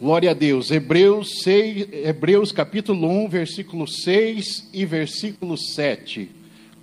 Glória 0.00 0.30
a 0.30 0.34
Deus. 0.34 0.70
Hebreus, 0.70 1.40
6, 1.42 1.88
Hebreus 1.92 2.52
capítulo 2.52 3.08
1, 3.08 3.28
versículo 3.28 3.84
6 3.84 4.70
e 4.72 4.86
versículo 4.86 5.56
7. 5.56 6.30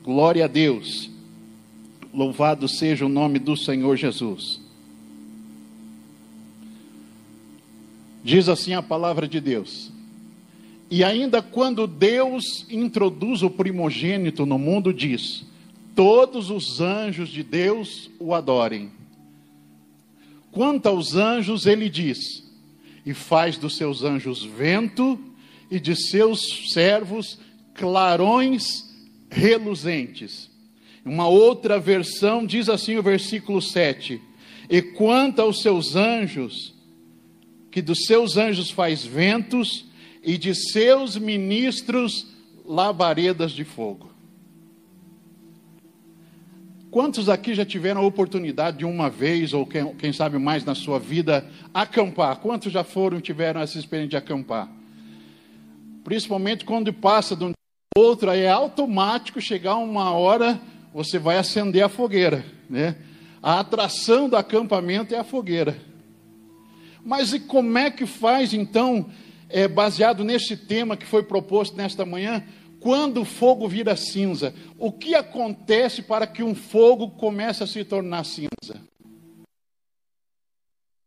Glória 0.04 0.44
a 0.44 0.48
Deus. 0.50 1.10
Louvado 2.14 2.68
seja 2.68 3.06
o 3.06 3.10
nome 3.10 3.40
do 3.40 3.56
Senhor 3.56 3.96
Jesus. 3.96 4.60
Diz 8.22 8.50
assim 8.50 8.74
a 8.74 8.82
palavra 8.82 9.30
de 9.30 9.40
Deus. 9.40 9.94
E 10.92 11.02
ainda 11.02 11.42
quando 11.42 11.88
Deus 11.88 12.66
introduz 12.70 13.42
o 13.44 13.50
primogênito 13.50 14.46
no 14.46 14.60
mundo, 14.60 14.94
diz: 14.94 15.46
Todos 15.96 16.50
os 16.50 16.82
anjos 16.82 17.30
de 17.30 17.44
Deus 17.44 18.10
o 18.20 18.34
adorem. 18.34 18.92
Quanto 20.52 20.88
aos 20.88 21.16
anjos, 21.16 21.66
ele 21.66 21.90
diz: 21.90 22.45
e 23.06 23.14
faz 23.14 23.58
dos 23.58 23.78
seus 23.78 24.04
anjos 24.04 24.44
vento 24.44 25.20
e 25.70 25.80
de 25.80 25.96
seus 25.96 26.72
servos 26.74 27.38
clarões 27.74 28.64
reluzentes. 29.30 30.50
Uma 31.04 31.28
outra 31.28 31.80
versão 31.80 32.46
diz 32.46 32.68
assim 32.68 32.98
o 32.98 33.04
versículo 33.04 33.62
7: 33.62 34.20
E 34.70 34.82
quanto 34.82 35.42
aos 35.42 35.62
seus 35.62 35.96
anjos, 35.96 36.74
que 37.70 37.82
dos 37.82 38.06
seus 38.06 38.38
anjos 38.38 38.72
faz 38.72 39.06
ventos 39.06 39.86
e 40.24 40.38
de 40.38 40.56
seus 40.56 41.18
ministros 41.18 42.26
labaredas 42.66 43.52
de 43.52 43.64
fogo. 43.64 44.15
Quantos 46.96 47.28
aqui 47.28 47.54
já 47.54 47.66
tiveram 47.66 48.00
a 48.00 48.06
oportunidade 48.06 48.78
de 48.78 48.86
uma 48.86 49.10
vez, 49.10 49.52
ou 49.52 49.66
quem, 49.66 49.94
quem 49.96 50.14
sabe 50.14 50.40
mais 50.40 50.64
na 50.64 50.74
sua 50.74 50.98
vida, 50.98 51.46
acampar? 51.74 52.38
Quantos 52.38 52.72
já 52.72 52.86
foram 52.86 53.20
tiveram 53.20 53.60
essa 53.60 53.78
experiência 53.78 54.12
de 54.12 54.16
acampar? 54.16 54.72
Principalmente 56.06 56.64
quando 56.64 56.94
passa 56.94 57.36
de 57.36 57.44
um 57.44 57.52
outro, 57.98 58.32
aí 58.32 58.44
é 58.44 58.50
automático 58.50 59.42
chegar 59.42 59.76
uma 59.76 60.12
hora, 60.12 60.58
você 60.94 61.20
vai 61.20 61.38
acender 61.38 61.84
a 61.84 61.90
fogueira, 61.90 62.46
né? 62.70 62.96
A 63.44 63.60
atração 63.60 64.30
do 64.30 64.38
acampamento 64.38 65.14
é 65.14 65.20
a 65.20 65.24
fogueira. 65.26 65.78
Mas 67.04 67.34
e 67.34 67.42
como 67.42 67.78
é 67.78 67.92
que 67.92 68.06
faz 68.06 68.54
então, 68.54 69.08
é, 69.50 69.68
baseado 69.68 70.24
nesse 70.24 70.56
tema 70.56 70.96
que 70.96 71.06
foi 71.06 71.24
proposto 71.24 71.76
nesta 71.76 72.06
manhã, 72.06 72.42
quando 72.86 73.22
o 73.22 73.26
fogo 73.26 73.68
vira 73.68 73.96
cinza, 73.96 74.54
o 74.78 74.92
que 74.92 75.16
acontece 75.16 76.04
para 76.04 76.28
que 76.28 76.44
um 76.44 76.54
fogo 76.54 77.10
comece 77.10 77.64
a 77.64 77.68
se 77.68 77.84
tornar 77.84 78.24
cinza? 78.24 78.80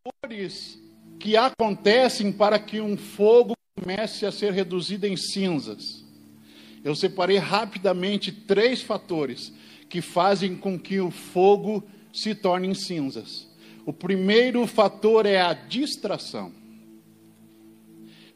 Cores 0.03 0.77
que 1.21 1.37
acontecem 1.37 2.33
para 2.33 2.59
que 2.59 2.81
um 2.81 2.97
fogo 2.97 3.55
comece 3.79 4.27
a 4.27 4.33
ser 4.33 4.53
reduzido 4.53 5.07
em 5.07 5.17
cinzas. 5.17 6.05
Eu 6.83 6.97
separei 6.97 7.37
rapidamente 7.37 8.33
três 8.33 8.83
fatores 8.83 9.53
que 9.89 10.03
fazem 10.03 10.57
com 10.57 10.77
que 10.77 10.99
o 10.99 11.13
fogo 11.13 11.85
se 12.13 12.35
torne 12.35 12.67
em 12.67 12.75
cinzas. 12.75 13.47
O 13.87 13.93
primeiro 13.93 14.67
fator 14.67 15.27
é 15.27 15.41
a 15.41 15.53
distração. 15.53 16.53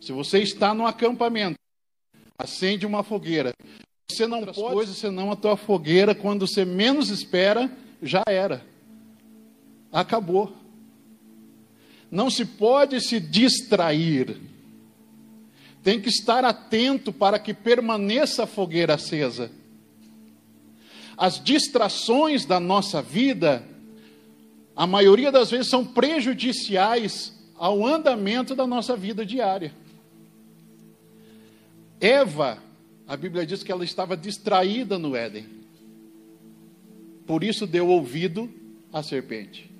Se 0.01 0.13
você 0.13 0.39
está 0.39 0.73
no 0.73 0.87
acampamento, 0.87 1.61
acende 2.38 2.86
uma 2.86 3.02
fogueira. 3.02 3.52
Você 4.11 4.27
não 4.27 4.44
pode 4.44 4.58
coisas 4.58 4.97
senão 4.97 5.30
a 5.30 5.36
tua 5.36 5.56
fogueira, 5.56 6.14
quando 6.14 6.47
você 6.47 6.64
menos 6.64 7.08
espera, 7.08 7.70
já 8.02 8.22
era. 8.27 8.64
Acabou. 9.91 10.52
Não 12.11 12.28
se 12.28 12.44
pode 12.44 13.00
se 13.00 13.19
distrair. 13.19 14.39
Tem 15.83 16.00
que 16.00 16.08
estar 16.08 16.44
atento 16.44 17.12
para 17.12 17.39
que 17.39 17.55
permaneça 17.55 18.44
a 18.44 18.46
fogueira 18.46 18.94
acesa. 18.94 19.50
As 21.17 21.42
distrações 21.42 22.45
da 22.45 22.61
nossa 22.61 23.01
vida, 23.01 23.67
a 24.77 24.86
maioria 24.86 25.33
das 25.33 25.51
vezes, 25.51 25.68
são 25.68 25.84
prejudiciais 25.84 27.33
ao 27.57 27.86
andamento 27.86 28.55
da 28.55 28.67
nossa 28.67 28.96
vida 28.96 29.24
diária. 29.24 29.74
Eva, 32.02 32.58
a 33.07 33.17
Bíblia 33.17 33.46
diz 33.46 33.63
que 33.63 33.70
ela 33.70 33.85
estava 33.85 34.17
distraída 34.17 34.98
no 34.98 35.14
Éden. 35.14 35.46
Por 37.24 37.45
isso 37.45 37.64
deu 37.64 37.86
ouvido 37.86 38.52
à 38.92 39.05
serpente. 39.05 39.70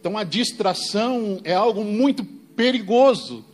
Então 0.00 0.16
a 0.16 0.24
distração 0.24 1.42
é 1.44 1.52
algo 1.52 1.84
muito 1.84 2.24
perigoso. 2.24 3.44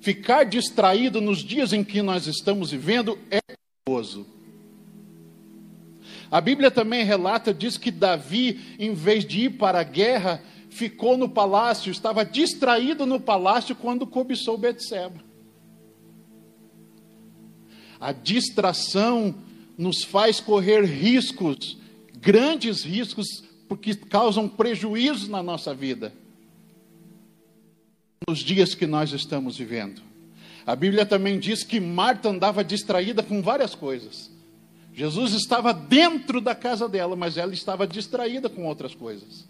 Ficar 0.00 0.44
distraído 0.44 1.20
nos 1.20 1.40
dias 1.44 1.74
em 1.74 1.84
que 1.84 2.00
nós 2.00 2.26
estamos 2.26 2.70
vivendo 2.70 3.18
é 3.30 3.40
perigoso. 3.84 4.26
A 6.30 6.40
Bíblia 6.40 6.70
também 6.70 7.04
relata, 7.04 7.52
diz 7.52 7.76
que 7.76 7.90
Davi, 7.90 8.76
em 8.78 8.94
vez 8.94 9.22
de 9.22 9.42
ir 9.42 9.50
para 9.58 9.80
a 9.80 9.84
guerra, 9.84 10.42
ficou 10.70 11.18
no 11.18 11.28
palácio, 11.28 11.90
estava 11.90 12.24
distraído 12.24 13.04
no 13.04 13.20
palácio 13.20 13.76
quando 13.76 14.06
cobiçou 14.06 14.56
Betseba. 14.56 15.27
A 18.00 18.12
distração 18.12 19.34
nos 19.76 20.04
faz 20.04 20.40
correr 20.40 20.84
riscos, 20.84 21.76
grandes 22.20 22.84
riscos, 22.84 23.44
porque 23.68 23.94
causam 23.94 24.48
prejuízo 24.48 25.30
na 25.30 25.42
nossa 25.42 25.74
vida. 25.74 26.12
Nos 28.28 28.40
dias 28.40 28.74
que 28.74 28.86
nós 28.86 29.12
estamos 29.12 29.56
vivendo. 29.56 30.02
A 30.66 30.76
Bíblia 30.76 31.06
também 31.06 31.38
diz 31.38 31.64
que 31.64 31.80
Marta 31.80 32.28
andava 32.28 32.62
distraída 32.62 33.22
com 33.22 33.40
várias 33.40 33.74
coisas. 33.74 34.30
Jesus 34.92 35.32
estava 35.32 35.72
dentro 35.72 36.40
da 36.40 36.54
casa 36.54 36.88
dela, 36.88 37.16
mas 37.16 37.36
ela 37.36 37.54
estava 37.54 37.86
distraída 37.86 38.48
com 38.48 38.66
outras 38.66 38.94
coisas. 38.94 39.48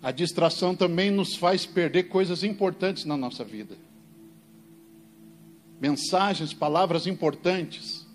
A 0.00 0.10
distração 0.10 0.74
também 0.74 1.10
nos 1.10 1.34
faz 1.34 1.66
perder 1.66 2.04
coisas 2.04 2.42
importantes 2.44 3.04
na 3.04 3.16
nossa 3.16 3.44
vida 3.44 3.87
mensagens, 5.80 6.52
palavras 6.52 7.06
importantes. 7.06 8.06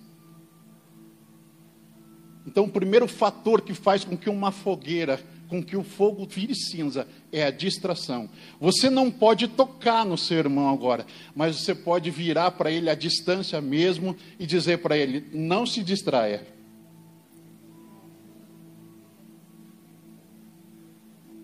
Então, 2.46 2.66
o 2.66 2.70
primeiro 2.70 3.08
fator 3.08 3.62
que 3.62 3.74
faz 3.74 4.04
com 4.04 4.18
que 4.18 4.30
uma 4.30 4.52
fogueira, 4.52 5.20
com 5.48 5.64
que 5.64 5.78
o 5.78 5.84
fogo 5.84 6.26
vire 6.26 6.54
cinza, 6.54 7.08
é 7.32 7.46
a 7.46 7.52
distração. 7.52 8.30
Você 8.60 8.90
não 8.90 9.10
pode 9.10 9.48
tocar 9.48 10.06
no 10.06 10.18
seu 10.18 10.38
irmão 10.38 10.70
agora, 10.70 11.06
mas 11.36 11.58
você 11.58 11.74
pode 11.74 12.12
virar 12.12 12.52
para 12.52 12.72
ele 12.72 12.90
a 12.90 12.96
distância 12.96 13.62
mesmo 13.62 14.16
e 14.38 14.46
dizer 14.46 14.80
para 14.80 14.98
ele: 14.98 15.30
não 15.32 15.66
se 15.66 15.84
distraia. 15.84 16.46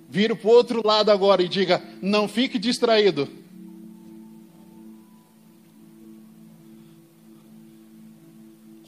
Vira 0.09 0.35
para 0.35 0.47
o 0.47 0.51
outro 0.51 0.85
lado 0.85 1.11
agora 1.11 1.43
e 1.43 1.47
diga: 1.47 1.81
não 2.01 2.27
fique 2.27 2.57
distraído. 2.57 3.29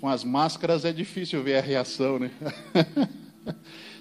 Com 0.01 0.09
as 0.09 0.23
máscaras 0.23 0.83
é 0.83 0.91
difícil 0.91 1.43
ver 1.43 1.57
a 1.57 1.61
reação, 1.61 2.17
né? 2.17 2.31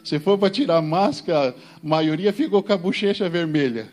Se 0.03 0.19
for 0.19 0.39
para 0.39 0.49
tirar 0.49 0.79
a 0.79 0.83
máscara, 0.83 1.55
a 1.77 1.87
maioria 1.87 2.33
ficou 2.33 2.63
com 2.63 2.73
a 2.73 2.79
bochecha 2.79 3.29
vermelha. 3.29 3.93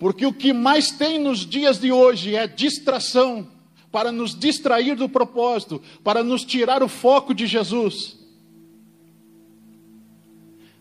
Porque 0.00 0.26
o 0.26 0.32
que 0.32 0.52
mais 0.52 0.90
tem 0.90 1.20
nos 1.20 1.46
dias 1.46 1.78
de 1.78 1.92
hoje 1.92 2.34
é 2.34 2.48
distração, 2.48 3.46
para 3.92 4.10
nos 4.10 4.36
distrair 4.36 4.96
do 4.96 5.08
propósito, 5.08 5.80
para 6.02 6.24
nos 6.24 6.44
tirar 6.44 6.82
o 6.82 6.88
foco 6.88 7.32
de 7.32 7.46
Jesus. 7.46 8.18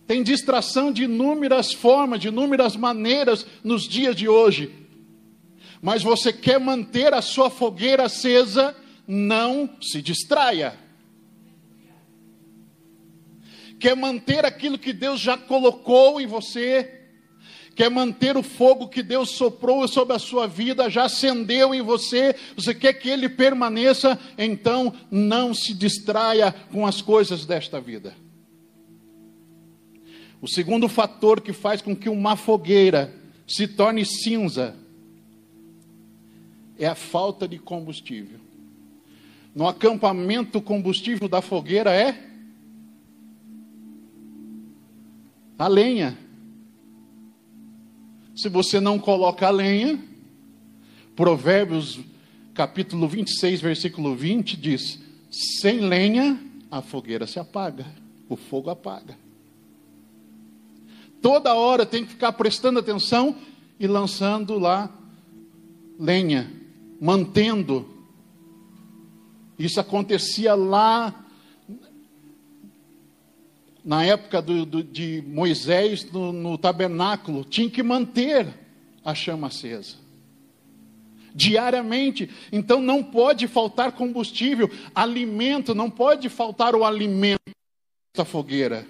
Tem 0.07 0.23
distração 0.23 0.91
de 0.91 1.03
inúmeras 1.03 1.71
formas, 1.71 2.19
de 2.19 2.29
inúmeras 2.29 2.75
maneiras 2.75 3.45
nos 3.63 3.87
dias 3.87 4.15
de 4.15 4.27
hoje. 4.27 4.73
Mas 5.83 6.01
você 6.01 6.33
quer 6.33 6.59
manter 6.59 7.13
a 7.13 7.21
sua 7.21 7.51
fogueira 7.51 8.05
acesa, 8.05 8.75
não 9.07 9.69
se 9.81 10.01
distraia. 10.01 10.77
Quer 13.79 13.95
manter 13.95 14.45
aquilo 14.45 14.77
que 14.77 14.93
Deus 14.93 15.19
já 15.19 15.37
colocou 15.37 16.19
em 16.19 16.25
você, 16.25 17.01
quer 17.75 17.89
manter 17.89 18.37
o 18.37 18.41
fogo 18.41 18.87
que 18.87 19.03
Deus 19.03 19.31
soprou 19.31 19.87
sobre 19.87 20.15
a 20.15 20.19
sua 20.19 20.47
vida, 20.47 20.89
já 20.89 21.05
acendeu 21.05 21.75
em 21.75 21.81
você, 21.81 22.35
você 22.55 22.73
quer 22.73 22.93
que 22.93 23.09
ele 23.09 23.27
permaneça, 23.27 24.17
então 24.37 24.93
não 25.11 25.53
se 25.53 25.73
distraia 25.73 26.51
com 26.71 26.87
as 26.87 27.01
coisas 27.01 27.45
desta 27.45 27.81
vida. 27.81 28.15
O 30.41 30.47
segundo 30.47 30.87
fator 30.87 31.41
que 31.41 31.51
faz 31.51 31.81
com 31.81 31.95
que 31.95 32.07
uma 32.07 32.35
fogueira 32.35 33.13
se 33.47 33.67
torne 33.67 34.05
cinza 34.05 34.75
é 36.77 36.85
a 36.85 36.95
falta 36.95 37.47
de 37.47 37.57
combustível. 37.57 38.39
No 39.55 39.67
acampamento, 39.67 40.57
o 40.57 40.61
combustível 40.61 41.29
da 41.29 41.41
fogueira 41.41 41.91
é 41.93 42.21
a 45.57 45.67
lenha. 45.67 46.17
Se 48.35 48.49
você 48.49 48.81
não 48.81 48.99
coloca 48.99 49.47
a 49.47 49.51
lenha, 49.51 49.97
Provérbios 51.15 52.01
capítulo 52.53 53.07
26, 53.07 53.61
versículo 53.61 54.13
20 54.13 54.57
diz: 54.57 54.99
sem 55.31 55.79
lenha 55.79 56.37
a 56.69 56.81
fogueira 56.81 57.25
se 57.25 57.39
apaga, 57.39 57.85
o 58.27 58.35
fogo 58.35 58.69
apaga. 58.69 59.17
Toda 61.21 61.53
hora 61.53 61.85
tem 61.85 62.03
que 62.03 62.11
ficar 62.11 62.33
prestando 62.33 62.79
atenção 62.79 63.37
e 63.79 63.87
lançando 63.87 64.59
lá 64.59 64.93
lenha, 65.97 66.51
mantendo. 66.99 67.94
Isso 69.57 69.79
acontecia 69.79 70.53
lá 70.55 71.25
na 73.85 74.03
época 74.03 74.41
do, 74.41 74.65
do, 74.65 74.83
de 74.83 75.23
Moisés 75.27 76.11
no, 76.11 76.33
no 76.33 76.57
tabernáculo, 76.57 77.45
tinha 77.45 77.69
que 77.69 77.83
manter 77.83 78.47
a 79.03 79.13
chama 79.13 79.47
acesa. 79.47 79.97
Diariamente, 81.35 82.29
então 82.51 82.81
não 82.81 83.03
pode 83.03 83.47
faltar 83.47 83.91
combustível, 83.91 84.71
alimento, 84.95 85.75
não 85.75 85.89
pode 85.89 86.29
faltar 86.29 86.73
o 86.73 86.83
alimento 86.83 87.41
da 88.17 88.25
fogueira. 88.25 88.87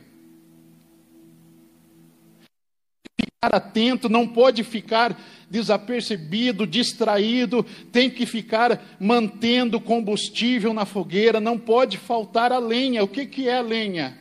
Atento, 3.53 4.07
não 4.09 4.27
pode 4.27 4.63
ficar 4.63 5.19
desapercebido, 5.49 6.65
distraído, 6.65 7.63
tem 7.91 8.09
que 8.09 8.25
ficar 8.25 8.97
mantendo 8.99 9.79
combustível 9.79 10.73
na 10.73 10.85
fogueira, 10.85 11.39
não 11.39 11.57
pode 11.57 11.97
faltar 11.97 12.51
a 12.51 12.59
lenha. 12.59 13.03
O 13.03 13.07
que, 13.07 13.25
que 13.25 13.47
é 13.47 13.57
a 13.57 13.61
lenha? 13.61 14.17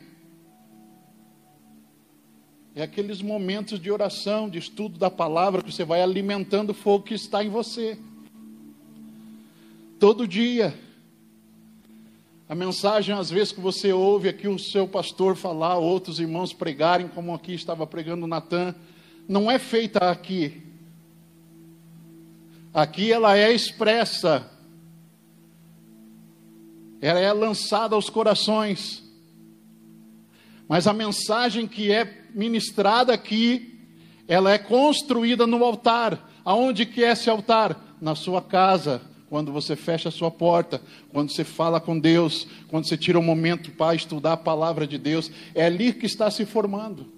É 2.75 2.83
aqueles 2.83 3.21
momentos 3.21 3.79
de 3.79 3.89
oração, 3.89 4.49
de 4.49 4.59
estudo 4.59 4.99
da 4.99 5.09
palavra, 5.09 5.63
que 5.63 5.71
você 5.71 5.85
vai 5.85 6.01
alimentando 6.01 6.71
o 6.71 6.73
fogo 6.73 7.05
que 7.05 7.13
está 7.13 7.41
em 7.41 7.49
você. 7.49 7.97
Todo 9.97 10.27
dia. 10.27 10.77
A 12.49 12.53
mensagem, 12.53 13.15
às 13.15 13.29
vezes, 13.29 13.53
que 13.53 13.61
você 13.61 13.93
ouve 13.93 14.27
aqui 14.27 14.47
o 14.47 14.59
seu 14.59 14.87
pastor 14.87 15.37
falar, 15.37 15.77
outros 15.77 16.19
irmãos 16.19 16.51
pregarem, 16.51 17.07
como 17.07 17.33
aqui 17.33 17.53
estava 17.53 17.87
pregando 17.87 18.27
Natan, 18.27 18.75
não 19.27 19.49
é 19.49 19.57
feita 19.57 20.09
aqui. 20.09 20.61
Aqui 22.73 23.11
ela 23.11 23.37
é 23.37 23.53
expressa. 23.53 24.51
Ela 27.01 27.19
é 27.19 27.31
lançada 27.31 27.95
aos 27.95 28.09
corações. 28.09 29.03
Mas 30.67 30.87
a 30.87 30.93
mensagem 30.93 31.67
que 31.67 31.91
é 31.91 32.25
ministrada 32.33 33.13
aqui, 33.13 33.79
ela 34.27 34.51
é 34.51 34.57
construída 34.57 35.45
no 35.45 35.63
altar. 35.63 36.29
Aonde 36.43 36.85
que 36.85 37.03
é 37.03 37.11
esse 37.11 37.29
altar? 37.29 37.95
Na 38.01 38.13
sua 38.13 38.41
casa, 38.41 39.01
quando 39.29 39.51
você 39.51 39.75
fecha 39.75 40.09
a 40.09 40.11
sua 40.11 40.29
porta, 40.29 40.81
quando 41.11 41.31
você 41.31 41.43
fala 41.43 41.79
com 41.79 41.97
Deus, 41.97 42.45
quando 42.67 42.87
você 42.87 42.97
tira 42.97 43.17
um 43.17 43.23
momento 43.23 43.71
para 43.71 43.95
estudar 43.95 44.33
a 44.33 44.37
palavra 44.37 44.85
de 44.85 44.97
Deus, 44.97 45.31
é 45.53 45.65
ali 45.65 45.93
que 45.93 46.05
está 46.05 46.29
se 46.29 46.45
formando. 46.45 47.14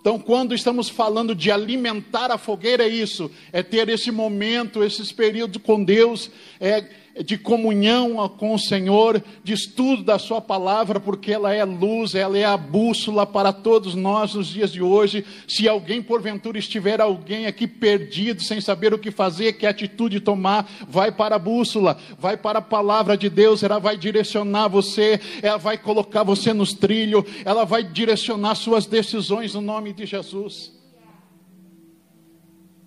Então, 0.00 0.18
quando 0.18 0.54
estamos 0.54 0.88
falando 0.88 1.34
de 1.34 1.50
alimentar 1.50 2.30
a 2.30 2.38
fogueira, 2.38 2.84
é 2.84 2.88
isso, 2.88 3.30
é 3.52 3.62
ter 3.62 3.88
esse 3.90 4.10
momento, 4.10 4.82
esses 4.82 5.12
períodos 5.12 5.60
com 5.62 5.84
Deus, 5.84 6.30
é 6.58 6.84
de 7.24 7.36
comunhão 7.36 8.28
com 8.28 8.54
o 8.54 8.58
Senhor, 8.58 9.22
de 9.42 9.52
estudo 9.52 10.02
da 10.02 10.18
Sua 10.18 10.40
palavra, 10.40 11.00
porque 11.00 11.32
ela 11.32 11.52
é 11.52 11.64
luz, 11.64 12.14
ela 12.14 12.38
é 12.38 12.44
a 12.44 12.56
bússola 12.56 13.26
para 13.26 13.52
todos 13.52 13.94
nós 13.94 14.34
nos 14.34 14.48
dias 14.48 14.72
de 14.72 14.80
hoje. 14.80 15.24
Se 15.46 15.68
alguém 15.68 16.02
porventura 16.02 16.58
estiver 16.58 17.00
alguém 17.00 17.46
aqui 17.46 17.66
perdido, 17.66 18.42
sem 18.42 18.60
saber 18.60 18.94
o 18.94 18.98
que 18.98 19.10
fazer, 19.10 19.54
que 19.54 19.66
atitude 19.66 20.20
tomar, 20.20 20.70
vai 20.88 21.10
para 21.10 21.36
a 21.36 21.38
bússola, 21.38 21.98
vai 22.18 22.36
para 22.36 22.60
a 22.60 22.62
palavra 22.62 23.16
de 23.16 23.28
Deus, 23.28 23.62
ela 23.62 23.78
vai 23.78 23.96
direcionar 23.96 24.68
você, 24.68 25.20
ela 25.42 25.58
vai 25.58 25.76
colocar 25.76 26.22
você 26.22 26.52
nos 26.52 26.72
trilhos, 26.72 27.24
ela 27.44 27.64
vai 27.64 27.82
direcionar 27.82 28.54
suas 28.54 28.86
decisões 28.86 29.54
no 29.54 29.60
nome 29.60 29.89
de 29.92 30.06
Jesus. 30.06 30.72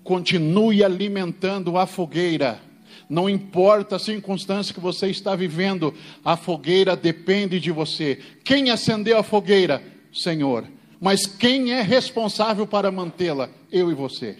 Continue 0.03 0.83
alimentando 0.83 1.77
a 1.77 1.85
fogueira 1.85 2.61
não 3.09 3.29
importa 3.29 3.95
a 3.95 4.00
circunstância 4.00 4.73
que 4.73 4.79
você 4.79 5.07
está 5.07 5.35
vivendo, 5.35 5.94
a 6.23 6.35
fogueira 6.35 6.95
depende 6.95 7.59
de 7.59 7.71
você. 7.71 8.19
Quem 8.44 8.69
acendeu 8.69 9.17
a 9.17 9.23
fogueira? 9.23 9.83
Senhor. 10.11 10.67
Mas 11.00 11.25
quem 11.25 11.71
é 11.71 11.81
responsável 11.81 12.65
para 12.65 12.91
mantê-la? 12.91 13.49
Eu 13.71 13.91
e 13.91 13.94
você. 13.94 14.38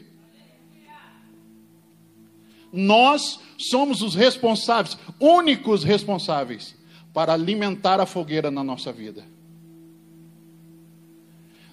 Nós 2.72 3.40
somos 3.58 4.02
os 4.02 4.16
responsáveis, 4.16 4.98
únicos 5.20 5.84
responsáveis, 5.84 6.76
para 7.14 7.34
alimentar 7.34 8.00
a 8.00 8.06
fogueira 8.06 8.50
na 8.50 8.64
nossa 8.64 8.92
vida. 8.92 9.24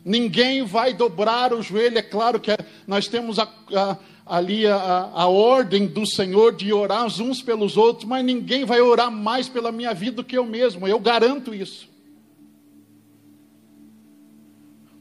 Ninguém 0.04 0.64
vai 0.64 0.94
dobrar 0.94 1.52
o 1.52 1.62
joelho, 1.62 1.98
é 1.98 2.02
claro 2.02 2.40
que 2.40 2.50
nós 2.86 3.06
temos 3.06 3.38
a, 3.38 3.48
a, 3.74 3.98
ali 4.24 4.66
a, 4.66 5.10
a 5.12 5.26
ordem 5.26 5.86
do 5.86 6.06
Senhor 6.06 6.54
de 6.54 6.72
orar 6.72 7.06
uns 7.06 7.42
pelos 7.42 7.76
outros, 7.76 8.06
mas 8.06 8.24
ninguém 8.24 8.64
vai 8.64 8.80
orar 8.80 9.10
mais 9.10 9.48
pela 9.48 9.70
minha 9.70 9.92
vida 9.92 10.16
do 10.16 10.24
que 10.24 10.38
eu 10.38 10.46
mesmo, 10.46 10.88
eu 10.88 10.98
garanto 10.98 11.54
isso. 11.54 11.88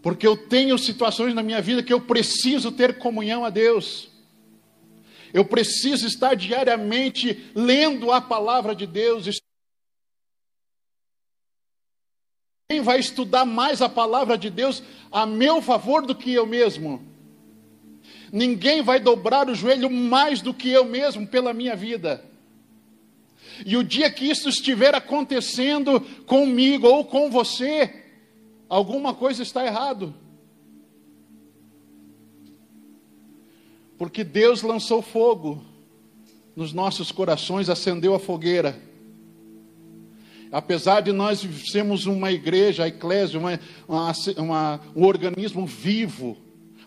Porque 0.01 0.25
eu 0.25 0.35
tenho 0.35 0.77
situações 0.77 1.33
na 1.33 1.43
minha 1.43 1.61
vida 1.61 1.83
que 1.83 1.93
eu 1.93 2.01
preciso 2.01 2.71
ter 2.71 2.97
comunhão 2.97 3.43
a 3.43 3.49
Deus. 3.49 4.09
Eu 5.33 5.45
preciso 5.45 6.07
estar 6.07 6.35
diariamente 6.35 7.51
lendo 7.53 8.11
a 8.11 8.21
palavra 8.21 8.73
de 8.73 8.87
Deus. 8.87 9.39
Quem 12.71 12.81
vai 12.81 12.99
estudar 12.99 13.45
mais 13.45 13.81
a 13.81 13.89
palavra 13.89 14.37
de 14.37 14.47
Deus 14.47 14.83
a 15.11 15.25
meu 15.25 15.59
favor 15.59 16.05
do 16.05 16.13
que 16.13 16.31
eu 16.31 16.45
mesmo? 16.45 17.01
Ninguém 18.31 18.83
vai 18.83 18.99
dobrar 18.99 19.49
o 19.49 19.55
joelho 19.55 19.89
mais 19.89 20.39
do 20.39 20.53
que 20.53 20.69
eu 20.69 20.85
mesmo 20.85 21.25
pela 21.25 21.51
minha 21.51 21.75
vida. 21.75 22.23
E 23.65 23.75
o 23.75 23.83
dia 23.83 24.11
que 24.11 24.29
isso 24.29 24.49
estiver 24.49 24.93
acontecendo 24.93 25.99
comigo 26.27 26.85
ou 26.85 27.03
com 27.03 27.31
você, 27.31 28.05
alguma 28.69 29.15
coisa 29.15 29.41
está 29.41 29.65
errado. 29.65 30.13
Porque 33.97 34.23
Deus 34.23 34.61
lançou 34.61 35.01
fogo 35.01 35.59
nos 36.55 36.71
nossos 36.71 37.11
corações, 37.11 37.67
acendeu 37.67 38.13
a 38.13 38.19
fogueira. 38.19 38.88
Apesar 40.51 41.01
de 41.01 41.11
nós 41.11 41.47
sermos 41.71 42.05
uma 42.05 42.31
igreja, 42.31 42.83
a 42.83 42.87
eclésia, 42.87 43.39
uma, 43.39 43.59
uma, 43.87 44.11
uma, 44.37 44.79
um 44.95 45.05
organismo 45.05 45.65
vivo, 45.65 46.37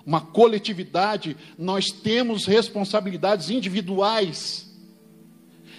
uma 0.05 0.21
coletividade, 0.21 1.37
nós 1.57 1.87
temos 1.87 2.45
responsabilidades 2.45 3.51
individuais. 3.51 4.69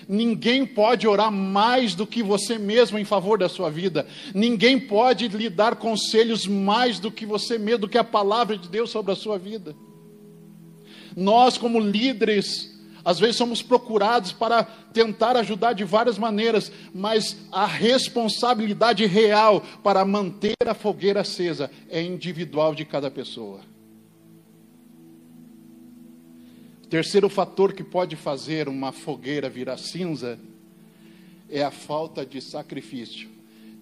Ninguém 0.07 0.65
pode 0.65 1.07
orar 1.07 1.31
mais 1.31 1.93
do 1.93 2.07
que 2.07 2.23
você 2.23 2.57
mesmo 2.57 2.97
em 2.97 3.05
favor 3.05 3.37
da 3.37 3.49
sua 3.49 3.69
vida. 3.69 4.07
Ninguém 4.33 4.79
pode 4.79 5.27
lhe 5.27 5.49
dar 5.49 5.75
conselhos 5.75 6.47
mais 6.47 6.99
do 6.99 7.11
que 7.11 7.25
você 7.25 7.57
mesmo, 7.57 7.79
do 7.79 7.89
que 7.89 7.97
a 7.97 8.03
palavra 8.03 8.57
de 8.57 8.69
Deus 8.69 8.89
sobre 8.89 9.11
a 9.11 9.15
sua 9.15 9.37
vida. 9.37 9.75
Nós, 11.15 11.57
como 11.57 11.79
líderes, 11.79 12.72
às 13.05 13.19
vezes 13.19 13.35
somos 13.35 13.61
procurados 13.61 14.31
para 14.31 14.63
tentar 14.63 15.35
ajudar 15.37 15.73
de 15.73 15.83
várias 15.83 16.17
maneiras, 16.17 16.71
mas 16.93 17.37
a 17.51 17.65
responsabilidade 17.65 19.05
real 19.05 19.61
para 19.83 20.05
manter 20.05 20.55
a 20.65 20.73
fogueira 20.73 21.21
acesa 21.21 21.69
é 21.89 22.01
individual 22.01 22.73
de 22.73 22.85
cada 22.85 23.11
pessoa. 23.11 23.59
Terceiro 26.89 27.27
fator 27.27 27.73
que 27.73 27.83
pode 27.83 28.15
fazer 28.15 28.69
uma 28.69 28.91
fogueira 28.91 29.49
virar 29.49 29.77
cinza 29.77 30.39
é 31.49 31.63
a 31.63 31.71
falta 31.71 32.25
de 32.25 32.39
sacrifício. 32.39 33.29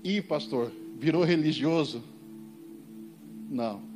E, 0.03 0.21
pastor, 0.21 0.71
virou 0.97 1.23
religioso? 1.23 2.01
Não. 3.49 3.90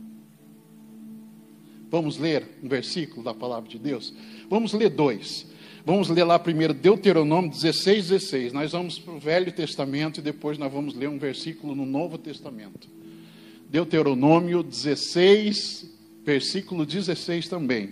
Vamos 1.95 2.17
ler 2.17 2.45
um 2.61 2.67
versículo 2.67 3.23
da 3.23 3.33
palavra 3.33 3.69
de 3.69 3.79
Deus? 3.79 4.13
Vamos 4.49 4.73
ler 4.73 4.89
dois. 4.89 5.47
Vamos 5.85 6.09
ler 6.09 6.25
lá 6.25 6.37
primeiro 6.37 6.73
Deuteronômio 6.73 7.49
16, 7.49 8.09
16. 8.09 8.51
Nós 8.51 8.73
vamos 8.73 8.99
para 8.99 9.13
o 9.13 9.17
Velho 9.17 9.49
Testamento 9.49 10.19
e 10.19 10.21
depois 10.21 10.57
nós 10.57 10.69
vamos 10.69 10.93
ler 10.93 11.07
um 11.07 11.17
versículo 11.17 11.73
no 11.73 11.85
Novo 11.85 12.17
Testamento. 12.17 12.89
Deuteronômio 13.69 14.61
16, 14.61 15.89
versículo 16.25 16.85
16 16.85 17.47
também. 17.47 17.91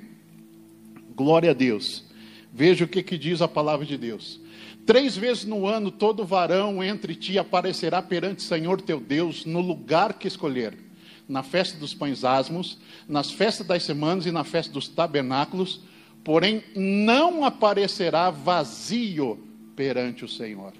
Glória 1.15 1.51
a 1.51 1.53
Deus. 1.53 2.03
Veja 2.51 2.83
o 2.83 2.89
que, 2.89 3.01
que 3.03 3.17
diz 3.17 3.41
a 3.41 3.47
palavra 3.47 3.85
de 3.85 3.97
Deus. 3.97 4.41
Três 4.85 5.15
vezes 5.15 5.45
no 5.45 5.65
ano 5.65 5.89
todo 5.89 6.25
varão 6.25 6.83
entre 6.83 7.15
ti 7.15 7.39
aparecerá 7.39 8.01
perante 8.01 8.39
o 8.39 8.47
Senhor 8.49 8.81
teu 8.81 8.99
Deus 8.99 9.45
no 9.45 9.61
lugar 9.61 10.19
que 10.19 10.27
escolher. 10.27 10.82
Na 11.27 11.43
festa 11.43 11.77
dos 11.77 11.93
pães 11.93 12.23
asmos, 12.23 12.77
nas 13.07 13.31
festas 13.31 13.65
das 13.65 13.83
semanas 13.83 14.25
e 14.25 14.31
na 14.31 14.43
festa 14.43 14.71
dos 14.73 14.87
tabernáculos, 14.87 15.81
porém 16.23 16.63
não 16.75 17.43
aparecerá 17.43 18.29
vazio 18.29 19.39
perante 19.75 20.25
o 20.25 20.27
Senhor. 20.27 20.73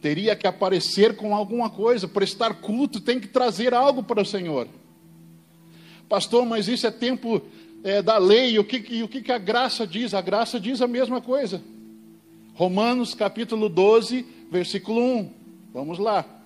Teria 0.00 0.36
que 0.36 0.46
aparecer 0.46 1.16
com 1.16 1.34
alguma 1.34 1.68
coisa, 1.68 2.06
prestar 2.06 2.54
culto, 2.54 3.00
tem 3.00 3.18
que 3.18 3.26
trazer 3.26 3.74
algo 3.74 4.02
para 4.02 4.22
o 4.22 4.26
Senhor. 4.26 4.68
Pastor, 6.08 6.46
mas 6.46 6.68
isso 6.68 6.86
é 6.86 6.90
tempo 6.90 7.42
é, 7.82 8.00
da 8.00 8.16
lei, 8.18 8.58
o, 8.58 8.64
que, 8.64 9.02
o 9.02 9.08
que 9.08 9.30
a 9.30 9.38
graça 9.38 9.86
diz? 9.86 10.14
A 10.14 10.20
graça 10.20 10.58
diz 10.58 10.80
a 10.80 10.86
mesma 10.86 11.20
coisa. 11.20 11.62
Romanos 12.54 13.14
capítulo 13.14 13.68
12, 13.68 14.24
versículo 14.50 15.00
1. 15.00 15.30
Vamos 15.72 15.98
lá. 15.98 16.37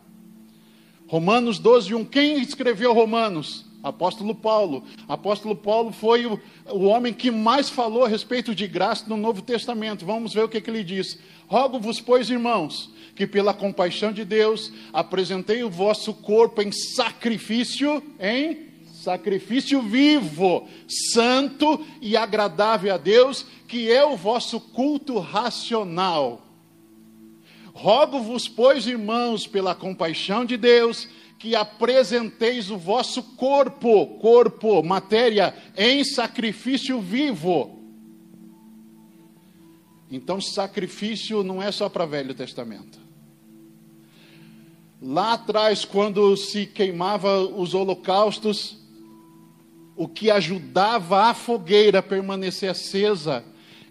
Romanos 1.13 1.59
12, 1.59 1.95
1. 1.95 2.07
Quem 2.07 2.41
escreveu 2.41 2.95
Romanos? 2.95 3.67
Apóstolo 3.83 4.35
Paulo. 4.35 4.83
Apóstolo 5.07 5.55
Paulo 5.55 5.93
foi 5.93 6.25
o, 6.25 6.41
o 6.71 6.85
homem 6.85 7.13
que 7.13 7.31
mais 7.31 7.69
falou 7.69 8.07
a 8.07 8.09
respeito 8.09 8.55
de 8.55 8.67
graça 8.67 9.05
no 9.07 9.19
Novo 9.19 9.43
Testamento. 9.43 10.07
Vamos 10.07 10.33
ver 10.33 10.45
o 10.45 10.49
que, 10.49 10.59
que 10.59 10.71
ele 10.71 10.83
diz. 10.83 11.19
Rogo-vos, 11.49 12.01
pois, 12.01 12.31
irmãos, 12.31 12.91
que 13.15 13.27
pela 13.27 13.53
compaixão 13.53 14.11
de 14.11 14.25
Deus 14.25 14.73
apresentei 14.91 15.63
o 15.63 15.69
vosso 15.69 16.15
corpo 16.15 16.63
em 16.63 16.73
sacrifício, 16.73 18.03
em 18.19 18.69
sacrifício 18.95 19.83
vivo, 19.83 20.67
santo 21.13 21.85
e 22.01 22.17
agradável 22.17 22.95
a 22.95 22.97
Deus, 22.97 23.45
que 23.69 23.93
é 23.93 24.03
o 24.03 24.17
vosso 24.17 24.59
culto 24.59 25.19
racional. 25.19 26.52
Rogo-vos, 27.73 28.49
pois, 28.49 28.87
irmãos, 28.87 29.47
pela 29.47 29.75
compaixão 29.75 30.45
de 30.45 30.57
Deus, 30.57 31.09
que 31.39 31.57
apresenteis 31.57 32.71
o 32.71 32.79
vosso 32.79 33.23
corpo, 33.35 34.07
corpo, 34.19 34.83
matéria, 34.83 35.55
em 35.77 36.05
sacrifício 36.05 37.01
vivo. 37.01 37.81
Então, 40.11 40.41
sacrifício 40.41 41.43
não 41.43 41.63
é 41.63 41.73
só 41.73 41.89
para 41.89 42.07
Velho 42.07 42.35
Testamento. 42.35 43.01
Lá 45.01 45.33
atrás, 45.33 45.85
quando 45.85 46.37
se 46.37 46.67
queimava 46.67 47.41
os 47.41 47.75
holocaustos, 47.75 48.79
o 49.97 50.07
que 50.07 50.31
ajudava 50.31 51.25
a 51.25 51.35
fogueira 51.35 51.99
a 51.99 52.03
permanecer 52.03 52.71
acesa 52.71 53.45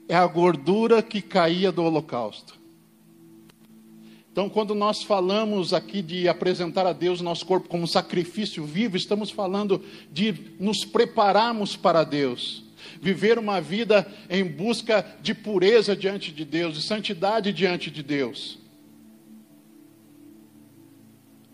é 0.07 0.15
a 0.15 0.25
gordura 0.25 1.01
que 1.01 1.21
caía 1.21 1.71
do 1.71 1.83
holocausto. 1.83 2.60
Então, 4.31 4.49
quando 4.49 4.73
nós 4.73 5.03
falamos 5.03 5.73
aqui 5.73 6.01
de 6.01 6.29
apresentar 6.29 6.85
a 6.85 6.93
Deus 6.93 7.19
nosso 7.19 7.45
corpo 7.45 7.67
como 7.67 7.85
sacrifício 7.85 8.63
vivo, 8.63 8.95
estamos 8.95 9.29
falando 9.29 9.83
de 10.09 10.33
nos 10.57 10.85
prepararmos 10.85 11.75
para 11.75 12.05
Deus, 12.05 12.63
viver 13.01 13.37
uma 13.37 13.59
vida 13.59 14.09
em 14.29 14.45
busca 14.45 15.05
de 15.21 15.33
pureza 15.33 15.97
diante 15.97 16.31
de 16.31 16.45
Deus, 16.45 16.75
de 16.75 16.81
santidade 16.81 17.51
diante 17.51 17.91
de 17.91 18.01
Deus. 18.01 18.57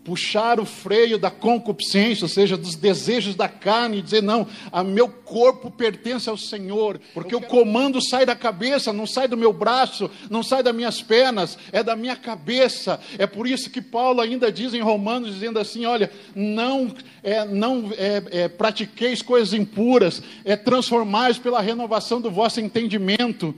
Puxar 0.08 0.58
o 0.58 0.64
freio 0.64 1.18
da 1.18 1.30
concupiscência, 1.30 2.24
ou 2.24 2.30
seja, 2.30 2.56
dos 2.56 2.74
desejos 2.74 3.34
da 3.34 3.46
carne, 3.46 3.98
e 3.98 4.02
dizer: 4.02 4.22
não, 4.22 4.46
a 4.72 4.82
meu 4.82 5.06
corpo 5.06 5.70
pertence 5.70 6.30
ao 6.30 6.38
Senhor, 6.38 6.98
porque 7.12 7.36
o 7.36 7.42
comando 7.42 8.00
sai 8.00 8.24
da 8.24 8.34
cabeça, 8.34 8.90
não 8.90 9.06
sai 9.06 9.28
do 9.28 9.36
meu 9.36 9.52
braço, 9.52 10.10
não 10.30 10.42
sai 10.42 10.62
das 10.62 10.74
minhas 10.74 11.02
pernas, 11.02 11.58
é 11.70 11.82
da 11.82 11.94
minha 11.94 12.16
cabeça. 12.16 12.98
É 13.18 13.26
por 13.26 13.46
isso 13.46 13.68
que 13.68 13.82
Paulo 13.82 14.22
ainda 14.22 14.50
diz 14.50 14.72
em 14.72 14.80
Romanos, 14.80 15.34
dizendo 15.34 15.58
assim: 15.58 15.84
olha, 15.84 16.10
não, 16.34 16.90
é, 17.22 17.44
não 17.44 17.92
é, 17.94 18.44
é, 18.44 18.48
pratiqueis 18.48 19.20
coisas 19.20 19.52
impuras, 19.52 20.22
é 20.42 20.56
transformais 20.56 21.36
pela 21.36 21.60
renovação 21.60 22.18
do 22.18 22.30
vosso 22.30 22.62
entendimento. 22.62 23.54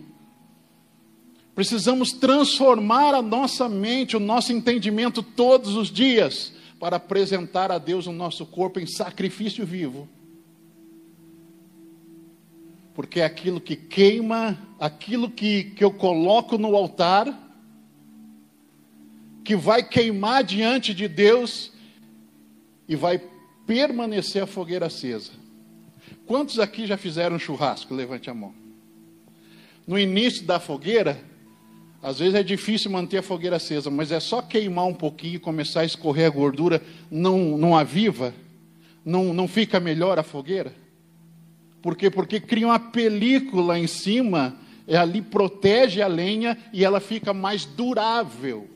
Precisamos 1.61 2.13
transformar 2.15 3.15
a 3.15 3.21
nossa 3.21 3.69
mente, 3.69 4.17
o 4.17 4.19
nosso 4.19 4.51
entendimento 4.51 5.23
todos 5.23 5.77
os 5.77 5.91
dias, 5.91 6.55
para 6.79 6.97
apresentar 6.97 7.71
a 7.71 7.77
Deus 7.77 8.07
o 8.07 8.13
nosso 8.13 8.47
corpo 8.47 8.81
em 8.81 8.87
sacrifício 8.87 9.67
vivo. 9.67 10.09
Porque 12.95 13.21
é 13.21 13.27
aquilo 13.27 13.61
que 13.61 13.77
queima, 13.77 14.59
aquilo 14.79 15.31
que, 15.31 15.65
que 15.65 15.85
eu 15.85 15.93
coloco 15.93 16.57
no 16.57 16.75
altar, 16.75 17.27
que 19.45 19.55
vai 19.55 19.87
queimar 19.87 20.43
diante 20.43 20.95
de 20.95 21.07
Deus 21.07 21.75
e 22.89 22.97
vai 22.97 23.21
permanecer 23.67 24.43
a 24.43 24.47
fogueira 24.47 24.87
acesa. 24.87 25.33
Quantos 26.25 26.59
aqui 26.59 26.87
já 26.87 26.97
fizeram 26.97 27.39
churrasco? 27.39 27.95
Levante 27.95 28.31
a 28.31 28.35
mão. 28.35 28.55
No 29.87 29.99
início 29.99 30.47
da 30.47 30.59
fogueira, 30.59 31.29
às 32.03 32.19
vezes 32.19 32.35
é 32.35 32.43
difícil 32.43 32.91
manter 32.91 33.19
a 33.19 33.23
fogueira 33.23 33.57
acesa, 33.57 33.91
mas 33.91 34.11
é 34.11 34.19
só 34.19 34.41
queimar 34.41 34.87
um 34.87 34.95
pouquinho 34.95 35.35
e 35.35 35.39
começar 35.39 35.81
a 35.81 35.85
escorrer 35.85 36.27
a 36.27 36.31
gordura, 36.31 36.83
não, 37.11 37.59
não 37.59 37.77
aviva, 37.77 38.35
não, 39.05 39.35
não 39.35 39.47
fica 39.47 39.79
melhor 39.79 40.19
a 40.19 40.23
fogueira? 40.23 40.75
Por 41.83 41.97
quê? 41.97 42.11
Porque 42.11 42.41
cria 42.41 42.67
uma 42.67 42.79
película 42.79 43.79
em 43.79 43.87
cima, 43.87 44.57
é 44.87 44.97
ali 44.97 45.21
protege 45.21 46.01
a 46.01 46.07
lenha 46.07 46.57
e 46.73 46.85
ela 46.85 47.01
fica 47.01 47.35
mais 47.35 47.65
durável. 47.65 48.69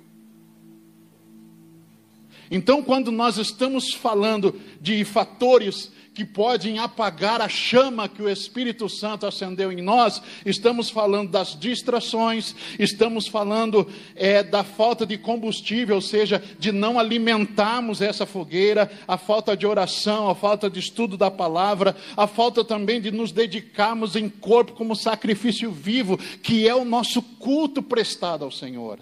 Então, 2.50 2.82
quando 2.82 3.10
nós 3.10 3.38
estamos 3.38 3.94
falando 3.94 4.54
de 4.80 5.02
fatores 5.04 5.90
que 6.14 6.24
podem 6.24 6.78
apagar 6.78 7.40
a 7.40 7.48
chama 7.48 8.08
que 8.08 8.22
o 8.22 8.28
Espírito 8.28 8.88
Santo 8.88 9.26
acendeu 9.26 9.72
em 9.72 9.82
nós, 9.82 10.22
estamos 10.46 10.88
falando 10.88 11.30
das 11.30 11.58
distrações, 11.58 12.54
estamos 12.78 13.26
falando 13.26 13.90
é, 14.14 14.42
da 14.42 14.62
falta 14.62 15.04
de 15.04 15.18
combustível, 15.18 15.96
ou 15.96 16.00
seja, 16.00 16.42
de 16.58 16.70
não 16.70 16.98
alimentarmos 16.98 18.00
essa 18.00 18.24
fogueira, 18.24 18.90
a 19.08 19.18
falta 19.18 19.56
de 19.56 19.66
oração, 19.66 20.30
a 20.30 20.34
falta 20.36 20.70
de 20.70 20.78
estudo 20.78 21.16
da 21.16 21.30
palavra, 21.30 21.96
a 22.16 22.28
falta 22.28 22.64
também 22.64 23.00
de 23.00 23.10
nos 23.10 23.32
dedicarmos 23.32 24.14
em 24.14 24.28
corpo 24.28 24.72
como 24.72 24.94
sacrifício 24.94 25.72
vivo, 25.72 26.16
que 26.42 26.68
é 26.68 26.74
o 26.74 26.84
nosso 26.84 27.20
culto 27.20 27.82
prestado 27.82 28.44
ao 28.44 28.52
Senhor. 28.52 29.00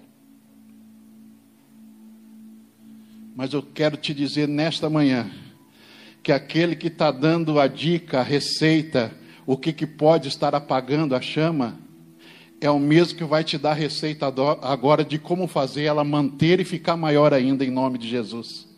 Mas 3.35 3.53
eu 3.53 3.63
quero 3.63 3.97
te 3.97 4.13
dizer 4.15 4.47
nesta 4.47 4.89
manhã, 4.89 5.31
que 6.23 6.33
aquele 6.33 6.77
que 6.77 6.87
está 6.87 7.11
dando 7.11 7.59
a 7.59 7.67
dica, 7.67 8.21
a 8.21 8.23
receita, 8.23 9.13
o 9.45 9.57
que, 9.57 9.73
que 9.73 9.87
pode 9.87 10.29
estar 10.29 10.55
apagando 10.55 11.15
a 11.15 11.21
chama, 11.21 11.79
é 12.61 12.71
o 12.71 12.79
mesmo 12.79 13.19
que 13.19 13.25
vai 13.25 13.43
te 13.43 13.59
dar 13.59 13.73
a 13.73 13.75
receita 13.75 14.33
agora 14.63 15.05
de 15.05 15.19
como 15.19 15.49
fazer 15.49 15.83
ela 15.83 16.05
manter 16.05 16.61
e 16.61 16.65
ficar 16.65 16.97
maior 16.97 17.35
ainda 17.35 17.65
em 17.65 17.71
nome 17.71 17.99
de 17.99 18.09
Jesus. 18.09 18.72